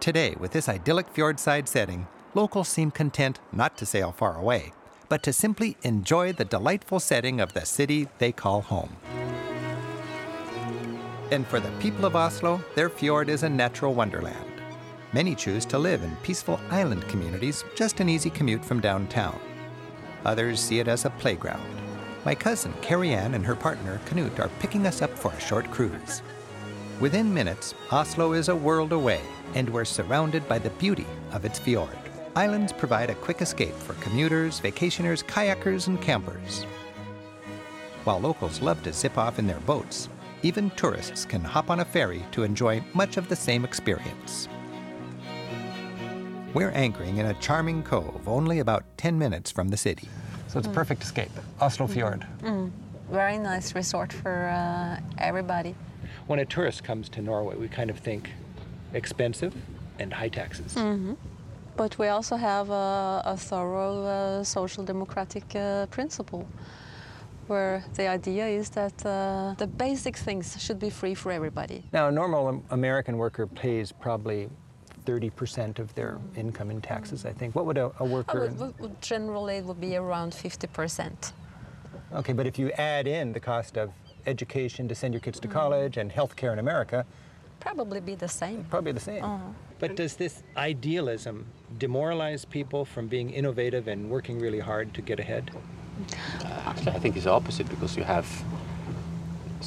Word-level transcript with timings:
Today, 0.00 0.36
with 0.38 0.52
this 0.52 0.68
idyllic 0.68 1.12
fjordside 1.12 1.66
setting, 1.66 2.06
locals 2.32 2.68
seem 2.68 2.92
content 2.92 3.40
not 3.50 3.76
to 3.78 3.86
sail 3.86 4.12
far 4.12 4.38
away, 4.38 4.72
but 5.08 5.24
to 5.24 5.32
simply 5.32 5.76
enjoy 5.82 6.32
the 6.32 6.44
delightful 6.44 7.00
setting 7.00 7.40
of 7.40 7.52
the 7.52 7.66
city 7.66 8.06
they 8.18 8.30
call 8.30 8.60
home. 8.60 8.96
And 11.32 11.44
for 11.48 11.58
the 11.58 11.72
people 11.80 12.04
of 12.04 12.14
Oslo, 12.14 12.62
their 12.76 12.88
fjord 12.88 13.28
is 13.28 13.42
a 13.42 13.48
natural 13.48 13.92
wonderland. 13.92 14.62
Many 15.12 15.34
choose 15.34 15.64
to 15.66 15.78
live 15.78 16.04
in 16.04 16.14
peaceful 16.22 16.60
island 16.70 17.06
communities, 17.08 17.64
just 17.74 17.98
an 17.98 18.08
easy 18.08 18.30
commute 18.30 18.64
from 18.64 18.80
downtown. 18.80 19.38
Others 20.24 20.60
see 20.60 20.78
it 20.78 20.86
as 20.86 21.06
a 21.06 21.10
playground. 21.10 21.66
My 22.24 22.36
cousin 22.36 22.72
Carrie 22.82 23.14
Ann 23.14 23.34
and 23.34 23.44
her 23.44 23.56
partner 23.56 24.00
Knut 24.06 24.38
are 24.38 24.50
picking 24.60 24.86
us 24.86 25.02
up 25.02 25.10
for 25.10 25.32
a 25.32 25.40
short 25.40 25.68
cruise. 25.72 26.22
Within 27.00 27.32
minutes, 27.32 27.76
Oslo 27.92 28.32
is 28.32 28.48
a 28.48 28.56
world 28.56 28.90
away, 28.90 29.20
and 29.54 29.70
we're 29.70 29.84
surrounded 29.84 30.48
by 30.48 30.58
the 30.58 30.70
beauty 30.70 31.06
of 31.30 31.44
its 31.44 31.56
fjord. 31.56 31.96
Islands 32.34 32.72
provide 32.72 33.08
a 33.08 33.14
quick 33.14 33.40
escape 33.40 33.74
for 33.74 33.94
commuters, 33.94 34.60
vacationers, 34.60 35.24
kayakers, 35.24 35.86
and 35.86 36.02
campers. 36.02 36.64
While 38.02 38.18
locals 38.18 38.60
love 38.60 38.82
to 38.82 38.92
zip 38.92 39.16
off 39.16 39.38
in 39.38 39.46
their 39.46 39.60
boats, 39.60 40.08
even 40.42 40.70
tourists 40.70 41.24
can 41.24 41.40
hop 41.40 41.70
on 41.70 41.78
a 41.78 41.84
ferry 41.84 42.24
to 42.32 42.42
enjoy 42.42 42.82
much 42.94 43.16
of 43.16 43.28
the 43.28 43.36
same 43.36 43.64
experience. 43.64 44.48
We're 46.52 46.70
anchoring 46.70 47.18
in 47.18 47.26
a 47.26 47.34
charming 47.34 47.84
cove 47.84 48.26
only 48.26 48.58
about 48.58 48.82
10 48.96 49.16
minutes 49.16 49.52
from 49.52 49.68
the 49.68 49.76
city. 49.76 50.08
So 50.48 50.58
it's 50.58 50.66
a 50.66 50.70
mm. 50.70 50.74
perfect 50.74 51.04
escape. 51.04 51.30
Oslo 51.60 51.86
mm. 51.86 51.90
Fjord. 51.90 52.26
Mm. 52.40 52.72
Very 53.08 53.38
nice 53.38 53.76
resort 53.76 54.12
for 54.12 54.48
uh, 54.48 55.00
everybody. 55.18 55.76
When 56.28 56.38
a 56.38 56.44
tourist 56.44 56.84
comes 56.84 57.08
to 57.10 57.22
Norway, 57.22 57.56
we 57.56 57.68
kind 57.68 57.90
of 57.90 57.98
think 57.98 58.30
expensive 58.94 59.54
and 59.98 60.12
high 60.12 60.28
taxes. 60.28 60.76
But 61.76 61.98
we 61.98 62.08
also 62.08 62.36
have 62.36 62.70
a, 62.70 63.22
a 63.24 63.36
thorough 63.36 64.04
uh, 64.04 64.44
social 64.44 64.84
democratic 64.84 65.44
uh, 65.56 65.86
principle 65.86 66.46
where 67.46 67.82
the 67.94 68.06
idea 68.06 68.46
is 68.46 68.68
that 68.70 68.92
uh, 69.06 69.54
the 69.56 69.66
basic 69.66 70.16
things 70.16 70.62
should 70.62 70.78
be 70.78 70.90
free 70.90 71.14
for 71.14 71.32
everybody. 71.32 71.82
Now, 71.92 72.08
a 72.08 72.12
normal 72.12 72.62
American 72.70 73.16
worker 73.16 73.46
pays 73.46 73.90
probably 73.90 74.50
30% 75.06 75.78
of 75.78 75.94
their 75.94 76.18
income 76.36 76.70
in 76.70 76.82
taxes, 76.82 77.24
I 77.24 77.32
think. 77.32 77.54
What 77.54 77.64
would 77.64 77.78
a, 77.78 77.86
a 78.00 78.02
Uh, 78.02 78.04
worker. 78.04 78.40
would- 78.40 78.58
would- 78.60 78.78
would 78.80 79.00
generally, 79.00 79.56
it 79.56 79.64
would 79.64 79.80
be 79.80 79.96
around 79.96 80.32
50%. 80.34 81.32
Okay, 82.12 82.34
but 82.34 82.46
if 82.46 82.58
you 82.58 82.70
add 82.72 83.06
in 83.06 83.32
the 83.32 83.40
cost 83.40 83.78
of 83.78 83.90
education 84.28 84.86
to 84.88 84.94
send 84.94 85.14
your 85.14 85.20
kids 85.20 85.40
to 85.40 85.48
mm. 85.48 85.52
college 85.52 85.96
and 85.96 86.12
health 86.12 86.36
care 86.36 86.52
in 86.52 86.58
America, 86.58 87.04
Probably 87.60 88.00
be 88.00 88.14
the 88.14 88.28
same. 88.28 88.64
probably 88.70 88.92
the 88.92 89.00
same. 89.00 89.24
Uh-huh. 89.24 89.44
But 89.80 89.96
does 89.96 90.16
this 90.16 90.42
idealism 90.56 91.46
demoralize 91.78 92.44
people 92.44 92.84
from 92.84 93.08
being 93.08 93.30
innovative 93.30 93.88
and 93.88 94.10
working 94.10 94.38
really 94.38 94.60
hard 94.60 94.94
to 94.94 95.02
get 95.02 95.18
ahead? 95.18 95.50
Actually, 96.44 96.92
I 96.92 96.98
think 96.98 97.16
it's 97.16 97.24
the 97.24 97.32
opposite 97.32 97.68
because 97.68 97.96
you 97.96 98.04
have 98.04 98.26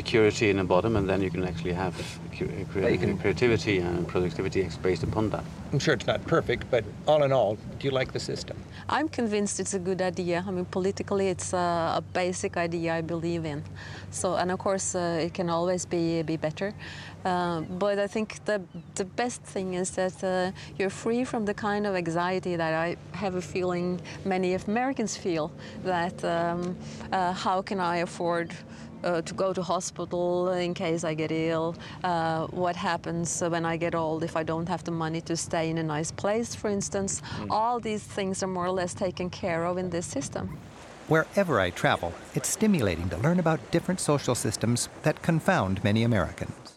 security 0.00 0.50
in 0.50 0.56
the 0.58 0.64
bottom, 0.64 0.96
and 0.96 1.08
then 1.08 1.20
you 1.22 1.30
can 1.30 1.42
actually 1.44 1.72
have 1.72 1.94
cu- 2.38 2.48
crea- 2.72 2.92
you 2.92 2.98
can- 2.98 3.18
creativity 3.18 3.76
and 3.78 4.06
productivity 4.06 4.68
based 4.82 5.02
upon 5.02 5.30
that. 5.30 5.44
I'm 5.72 5.78
sure 5.78 5.94
it's 5.94 6.06
not 6.06 6.20
perfect, 6.26 6.62
but 6.70 6.84
all 7.06 7.22
in 7.24 7.32
all, 7.32 7.56
do 7.78 7.82
you 7.88 7.90
like 8.00 8.12
the 8.12 8.20
system? 8.20 8.56
I'm 8.88 9.08
convinced 9.08 9.58
it's 9.62 9.74
a 9.74 9.78
good 9.78 10.00
idea. 10.00 10.44
I 10.48 10.50
mean, 10.52 10.66
politically, 10.66 11.26
it's 11.28 11.52
a, 11.52 11.66
a 12.00 12.02
basic 12.12 12.56
idea 12.56 12.94
I 12.98 13.02
believe 13.02 13.44
in. 13.52 13.62
So, 14.10 14.34
and 14.36 14.50
of 14.50 14.58
course, 14.58 14.94
uh, 14.94 15.26
it 15.26 15.32
can 15.34 15.48
always 15.50 15.86
be 15.86 16.22
be 16.22 16.36
better. 16.36 16.72
Uh, 17.24 17.60
but 17.78 17.98
I 17.98 18.08
think 18.08 18.28
the 18.44 18.58
the 18.94 19.04
best 19.04 19.40
thing 19.54 19.74
is 19.74 19.90
that 19.90 20.22
uh, 20.22 20.28
you're 20.78 20.94
free 21.04 21.24
from 21.24 21.44
the 21.46 21.54
kind 21.54 21.86
of 21.86 21.94
anxiety 21.94 22.56
that 22.56 22.72
I 22.86 22.96
have 23.22 23.34
a 23.38 23.42
feeling 23.42 24.00
many 24.24 24.54
Americans 24.68 25.16
feel. 25.16 25.50
That 25.84 26.22
um, 26.24 26.76
uh, 27.12 27.32
how 27.44 27.62
can 27.62 27.80
I 27.80 28.02
afford? 28.02 28.48
Uh, 29.04 29.22
to 29.22 29.34
go 29.34 29.52
to 29.52 29.62
hospital 29.62 30.50
in 30.50 30.74
case 30.74 31.04
I 31.04 31.14
get 31.14 31.30
ill. 31.30 31.76
Uh, 32.02 32.46
what 32.46 32.74
happens 32.74 33.40
when 33.40 33.64
I 33.64 33.76
get 33.76 33.94
old 33.94 34.24
if 34.24 34.36
I 34.36 34.42
don't 34.42 34.68
have 34.68 34.82
the 34.84 34.90
money 34.90 35.20
to 35.20 35.36
stay 35.36 35.70
in 35.70 35.78
a 35.78 35.82
nice 35.82 36.10
place, 36.10 36.54
for 36.54 36.68
instance? 36.68 37.22
All 37.50 37.78
these 37.78 38.02
things 38.02 38.42
are 38.42 38.48
more 38.48 38.66
or 38.66 38.72
less 38.72 38.94
taken 38.94 39.30
care 39.30 39.64
of 39.66 39.78
in 39.78 39.90
this 39.90 40.06
system. 40.06 40.58
Wherever 41.08 41.60
I 41.60 41.70
travel, 41.70 42.12
it's 42.34 42.48
stimulating 42.48 43.08
to 43.10 43.16
learn 43.18 43.38
about 43.38 43.70
different 43.70 44.00
social 44.00 44.34
systems 44.34 44.88
that 45.02 45.22
confound 45.22 45.84
many 45.84 46.02
Americans. 46.02 46.75